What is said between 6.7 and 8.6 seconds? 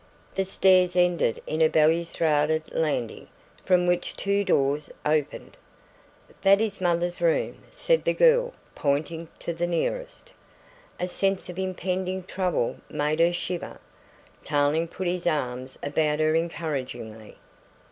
mother's room," said the girl,